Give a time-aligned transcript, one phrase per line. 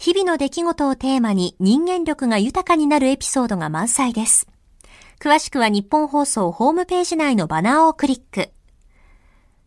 [0.00, 4.48] 日々の出来事をテーマに人間力が豊かになるエピソードが満載です。
[5.18, 8.50] 詳しくは日本放送ホームページ内のバナーをクリック。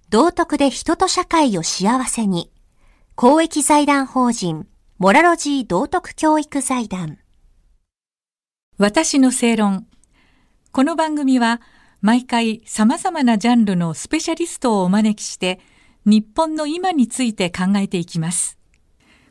[0.09, 2.51] 道徳で人と社会を幸せに。
[3.13, 4.65] 公益財団法人、
[4.97, 7.19] モラロジー道徳教育財団。
[8.79, 9.85] 私の正論。
[10.71, 11.61] この番組は
[12.01, 15.59] 毎回様々なジャンルのスペシャリストをお招きして
[16.05, 18.57] 日本の今について考えていきます。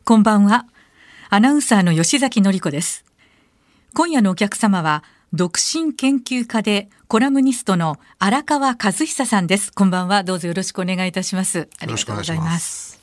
[0.04, 0.66] こんばんは。
[1.34, 3.06] アナウンサーの吉崎のり子です。
[3.94, 9.72] 今夜のお客様は、独身研究家でコラムニストの荒川和久さんです。
[9.72, 10.24] こんばんは。
[10.24, 11.70] どうぞよろしくお願いいたします。
[11.80, 13.00] ありがとうございます。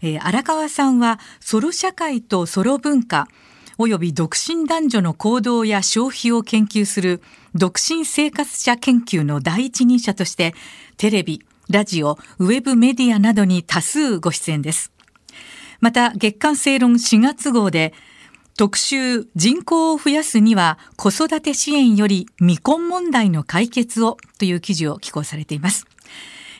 [0.00, 3.28] えー、荒川さんは、ソロ社会とソロ文化、
[3.76, 7.20] および独身男女の行動や消費を研究する
[7.54, 10.54] 独身生活者研究の第一人者として、
[10.96, 14.90] テレビ、ラジオ、ウェブメディアなどに多数ご出演です。
[15.80, 17.92] また月刊正論4月号で
[18.56, 25.86] 特集人口を増やすには子育て支援より未婚問題の解決をという記事を寄稿されています。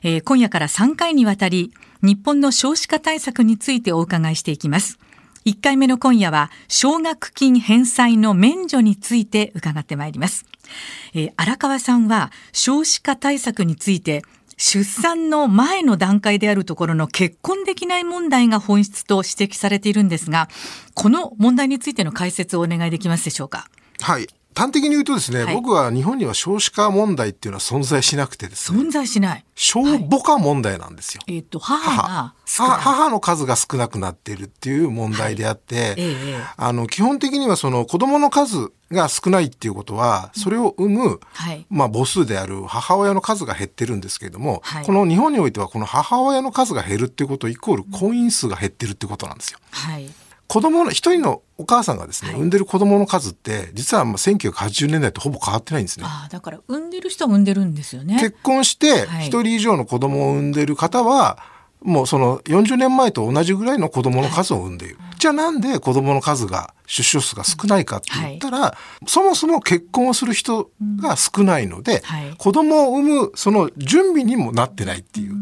[0.02, 4.98] えー、今夜から3回にわたり日本の少子化対策についてお伺いしていきます。
[5.44, 10.46] 1回目の今夜は奨学金返済の免除について伺ってまいります。
[11.12, 14.22] えー、荒川さんは少子化対策について
[14.62, 20.50] 出産の前の段階であるところの結婚できない問題が本質と指摘されているんですが、
[20.94, 23.70] この問題についての解説をお願いできますでしょうか？
[24.02, 24.28] はい。
[24.54, 28.80] 端的に言うとですね、はい、僕は日本には少子化問題っていうのは存在しなくてですね。
[28.80, 29.44] 存在しない。
[29.55, 31.22] 小母化問題なんですよ。
[31.27, 33.10] はい、えっ、ー、と、母が母。
[33.10, 35.84] の数が少なくなっているっていう問題であって、はい。
[35.89, 49.58] ええ、あの、基本的にはその子供の数が少ないっていうことは、それを生む、はい、まあ母数である母親の数が減ってるんですけれども、この日本においてはこの母親の数が減るっていうことイコール婚姻数が減ってるってことなんですよ。
[49.70, 50.10] はい
[50.50, 56.06] 子供の、一人のお母さんがですね、はい、産んでる子供の数って、実はまあ1980年代とほぼ変わってないんですね。
[56.08, 58.18] ああ、だから産んでる人は産んでるんですよね。
[58.18, 61.39] 結婚して、一人以上の子供を産んでる方は、
[61.83, 64.96] もうその40年前と同じぐらいの子供の数を産んでいる。
[64.98, 75.33] はい、じゃあなんで子供の数が、出生数が少ないかって言ったら、はい、そもそも結婚をする人が少ないので、うんはい、子供を産むその準備にもなってないっていう。
[75.33, 75.36] う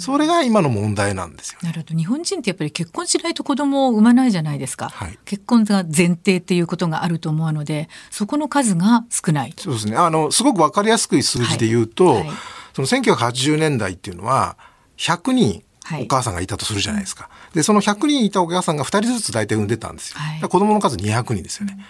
[0.00, 1.96] それが今の問題なんですよ、なるほど。
[1.96, 9.54] 日本人ってやっぱり結婚しないと子供を産まないじゃないですか、はい、結婚が前提っていうことがあると思うのでそこの数が少ない。
[9.56, 9.96] そうですね。
[9.96, 12.16] あのすごく分かりやすく数字で言うと、はい。
[12.20, 12.30] はい、
[12.74, 14.56] その1980年代っていうのは
[14.96, 15.62] 100人
[16.02, 21.84] お母さんがいたとするじゃないですか、でその100人いたお母さんが2人ずつ大体産んでたんですよ、はい、子供の数200人ですよね、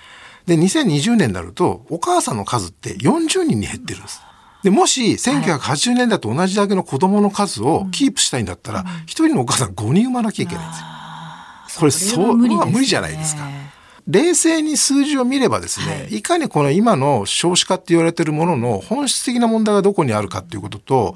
[0.47, 4.23] で2020年になるとお母さんの数って40人に減ってるんです、
[4.63, 10.87] で、もし、1980年代と同じだけの子供の数をキープしたいんだったら、一、人のお母さん5人産まなきゃいけないんですよ。
[11.79, 13.43] これ、そう、無理,、まあ、無理じゃないですか。
[14.07, 21.15] 冷静に数字を見ればですね、はい、いかにこの今の少子化って言われてるものの本質的な問題がどこにあるかっていうことと、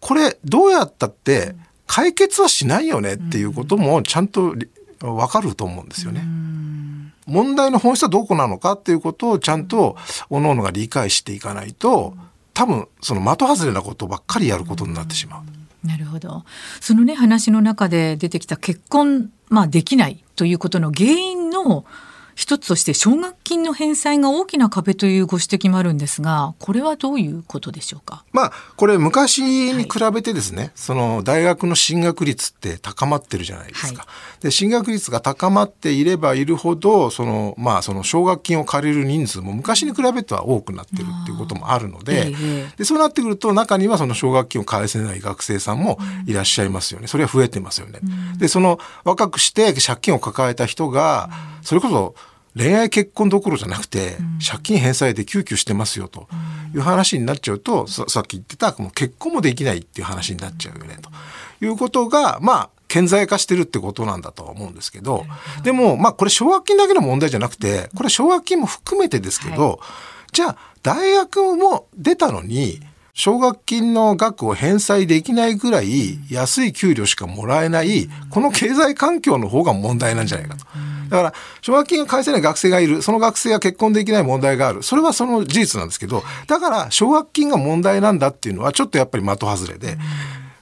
[0.00, 1.54] これどうやったって
[1.86, 4.56] 解決はしないよねっていうこともちゃんと
[5.00, 6.24] わかると思うんですよね。
[7.26, 9.96] 問題の本質はどこなのかっていうことをちゃんと
[10.28, 12.16] 各々が理解していかないと、
[12.56, 15.86] 多分その的外れなことばっかりやることになってしまう。
[15.86, 16.42] なるほど。
[16.80, 21.84] そのね話の中で出てきた結婚まあできないということの原因の
[22.36, 28.24] 一つとして奨学金の返済が大きな壁というご指摘もあるんですがこれはどういうことでしょうか？
[28.30, 34.02] まあこれ昔に比べてですね、はい、その大学の進学率って高まってるじゃないですか。
[34.02, 34.08] は
[34.38, 42.34] い、で進学率が高まっていればいるほどそのまあその奨学金を借りる人数も昔に比べては多くなってるっていうこともあるので
[42.76, 47.06] でそうなってくると中にはその奨学金を返せない学生さんもいらっしゃいますよね。
[47.06, 48.00] それは増えてますよね。
[48.36, 51.30] でその若くして借金を抱えた人が
[51.62, 52.14] それこそ
[52.56, 56.26] 恋愛結婚どころじゃなくて、借金返済で救急してますよと。
[56.74, 61.10] いう話になっちゃうと、さっき言ってたもう結婚もできないっていう話になっちゃうよねと。
[61.64, 65.26] いうことがまあ顕在化してるってことなんだとは思うんですけど。
[65.62, 69.78] でもまあこれ奨学金だけの問題じゃなくてこれ奨学金も含めてですけど、はい、
[70.32, 72.80] じゃあ大学も出たのに
[73.12, 80.66] 奨学金の額を返済できないぐらい安い給料しかもらえない、この経済環境の方が問題なんじゃないかと。
[81.08, 89.98] だから、奨学金が返せない学生がいる、その学生が結婚できない問題がある、それはその事実なんですけど、だから、奨学金が問題なんだっていうのは、ちょっとやっぱり的外れで、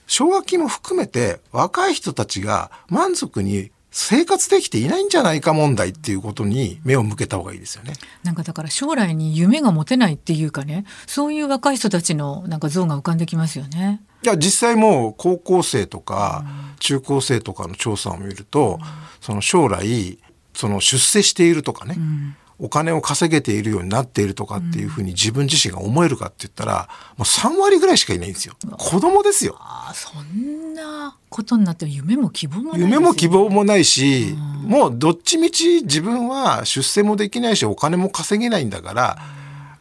[0.07, 7.93] 奨学金も含めて、若い人たちが満足に生活できていないんじゃないか問題っていうことに目を向けた方がいいですよね。
[8.25, 14.03] なんかだから将来に夢が持てないっていうかね、そういう若い人たちのなんか像が浮かんできますよね。
[14.25, 16.45] いや実際もう高校生とか
[16.81, 18.87] 中高生とかの調査を見ると、うん、
[19.21, 20.19] その将来
[20.55, 28.55] その出世しているとかね、うんお金を稼げているようになっているとかっていうふうに自分自身が思えるかって言ったら、もう3割ぐらいしかいないんですよ。
[28.79, 29.57] 子供ですよ。
[29.59, 39.19] ああ、そんなことになって夢も希望もない、ね、夢も希望もないし、うん、もうどっちみち自分は出世もできないし、お金も稼げないんだから、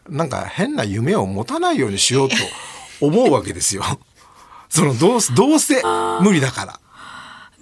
[0.10, 2.36] うん、なんか変な夢を持たないようにしようと
[3.02, 3.84] 思うわけですよ。
[4.70, 5.84] そのどうどうせ
[6.22, 6.80] 無理だから。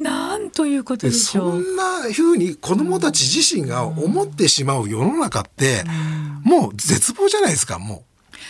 [0.02, 1.52] なんということでしょう。
[1.52, 5.84] そんなふうに子供たち自身が思ってしまう世の中って、
[6.44, 8.02] もう絶望じゃないですか、もう。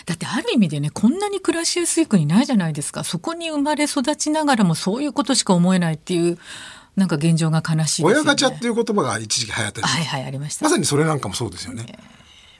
[0.06, 3.04] だってある意味でねこんなに暮らしやすい国ないじゃないですか。
[3.04, 6.38] そこに生まれ育ちながらもそういうことしか思えないっていう
[6.96, 10.64] なんか現状が悲しい、ね、親ガチャっていう言葉が一時期流行ったはいはいありました。
[10.64, 11.98] まさにそれなんかもそうですよね、えー、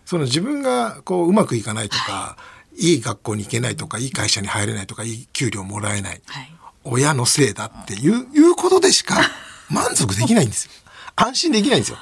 [0.04, 2.36] その自分がこううまくいかないとか、は
[2.76, 6.52] い、いい学校に行けないとかいい会社に入れないとかいい給料もらえない、はい
[6.84, 9.16] 親のせいだっていう、いうことでしか
[9.70, 10.70] 満足できないんですよ。
[11.16, 11.98] 安心できないんですよ。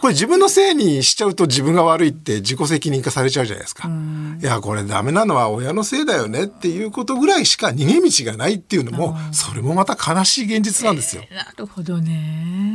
[0.00, 3.90] これ自分のせいにしちゃうと自分が悪いって自己責任化されちゃうじゃないですか。
[4.40, 11.22] いや、これダメなのは親のせいだよねっていうことぐらいしか逃げ道がないっていうのも、それもまた悲しい現実なんですよ。
[11.28, 12.69] えー、なるほどね。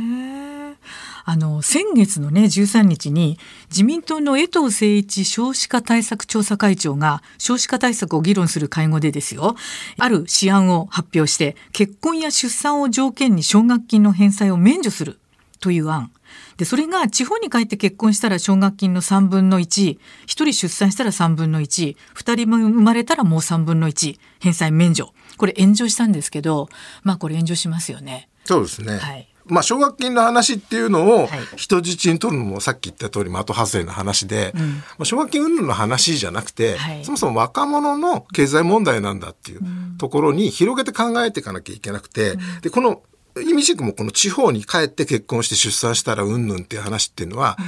[1.28, 3.36] あの先月のね13日に
[3.68, 9.56] 自民党の江藤誠一少子化対策調査会長が少子化対策を議論する会合でですよ
[9.98, 15.18] ある試案を発表して結婚や出産を条件に奨学金の返済を免除する
[15.58, 16.12] という案
[16.58, 25.12] でそれが地方に帰って結婚したら奨学金の3分の1、1人出産したら3分の1、2人も生まれたらもう3分の1、返済免除。
[25.36, 26.68] これ炎上したんですけど、
[27.02, 28.28] まあこれ炎上しますよね。
[28.44, 28.96] そうですね。
[28.96, 29.28] はい。
[29.48, 39.60] まあ、奨学金の話っていうのを人質に取るのもさっき言った通り的外れの話で、うん、まあ、奨学金云々の話じゃなくて、はい、そもそも若者の経済問題なんだっていう
[39.98, 43.02] ところに広げて考えていかなきゃいけなくて、うん、でこの
[43.40, 47.58] 意味軸もこの地方に帰って結婚して出産したらうんぬんっていう話っていうのは、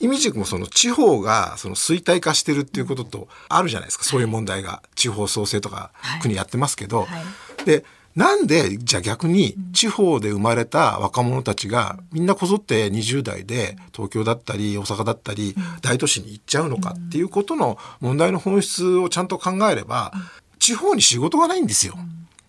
[0.00, 5.90] 意味軸もその地方がその衰退化してるっていうこととあるじゃないですか、そういう問題が地方創生とか
[6.22, 7.20] 国やってますけど、はいは
[7.62, 7.84] い、で
[8.16, 20.12] なんで、じゃあ逆に地方で生まれた若者たちがみんなこぞって20代で東京だったり大阪だったり大都市に行っちゃうのかっていうことの問題の本質をちゃんと考えれば、
[20.58, 21.94] 地方に仕事がないんですよ。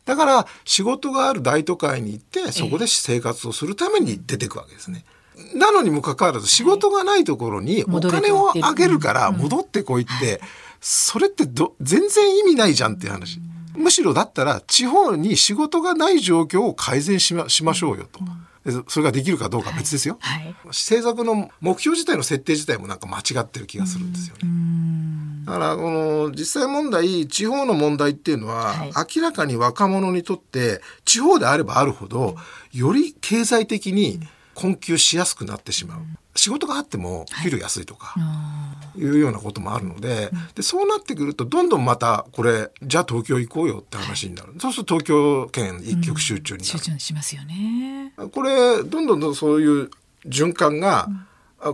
[0.06, 5.04] だから仕事がある大都会に行ってそこで生活をするために出てくわけですね。
[5.54, 10.42] なのにもかかわらず仕事がないところにお金をあげるから戻ってこいって
[10.80, 13.42] それってど全然意味ないじゃんっていう話。
[13.78, 18.20] むしろだったら地方に仕事がない状況を改善しましましょうよと。
[18.90, 20.44] それができるかどうか別ですよ、はい。
[20.44, 24.44] はい、政策の目標自体の設定自体もなんか間違ってる気がするんですよね。
[25.46, 32.36] だからこの実際問題地方の問題っていうのは、はい、明らかに若者にとって地方であればあるほど
[32.74, 34.20] より経済的に
[34.54, 36.00] 困窮しやすくなってしまう。
[36.38, 38.16] 仕事があっても給料安いとか、
[38.98, 48.14] いうようなこともあるのででそうなってくるとどんどんまたこれじゃあ東京行こうよって話になる、そうすると東京圏一極集中になる、集中しますよね。
[48.32, 49.90] これどんどんどんそういう
[50.26, 51.10] 循環が、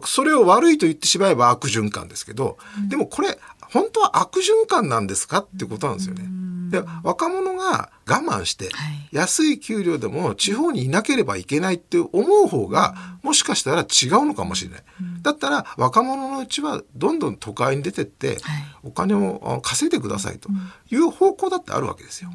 [0.05, 2.57] それを悪いと言ってしまえば悪循環ですけど、
[2.89, 3.37] でもこれ
[3.71, 6.25] 本当は悪循環なんですかってことなんですよね。
[6.73, 8.69] で若者が我慢して、
[9.11, 12.11] 安い給料でも地方にいなければいけないって思
[12.43, 14.83] う方が、もしかしたら違うのかもしれない。
[15.21, 18.37] だったら若者のうちはどんどん都会に出てって、
[18.81, 20.49] お金を稼いでくださいと
[20.91, 22.31] いう方向だってあるわけですよ。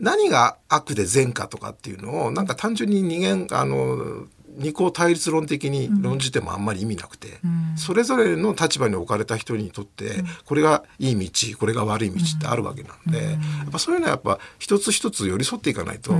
[0.00, 4.26] 何が悪で善かとかっていうのをなんか単純に人間あの
[4.56, 16.14] 二項対立論的に論じてもあんまり意味なくて、うん、それぞれの立場に置かれた人にとって、これがいい道これが悪い道ってあるわけなんで、やっぱそういうのはやっぱ一つ一つ寄り添っていかないとい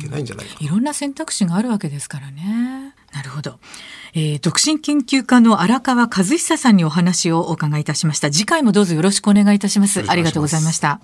[0.00, 2.94] けないんじゃないかいろんな選択肢があるわけですからね。
[3.12, 3.58] なるほど。
[4.14, 8.30] えー、独身研究家の荒川和久さんにお話をお伺いいたしました。
[8.30, 10.04] 次回もどうぞよろしくお願いいたします。
[10.06, 11.00] ありがとうございました。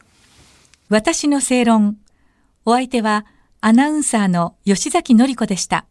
[0.88, 1.98] 私の正論。
[2.64, 3.24] お相手は
[3.60, 5.86] アナウンサーの吉崎紀子でした。